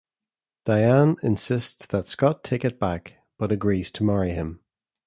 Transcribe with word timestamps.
Dianne 0.65 1.17
insists 1.23 1.85
that 1.85 2.07
Scott 2.07 2.43
take 2.43 2.65
it 2.65 2.79
back, 2.79 3.17
but 3.37 3.51
agrees 3.51 3.91
to 3.91 4.03
marry 4.03 4.31
him. 4.31 4.59